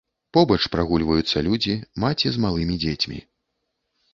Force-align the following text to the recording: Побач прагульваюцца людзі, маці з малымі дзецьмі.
Побач 0.37 0.57
прагульваюцца 0.75 1.43
людзі, 1.47 1.75
маці 2.05 2.27
з 2.39 2.43
малымі 2.47 2.79
дзецьмі. 2.85 3.23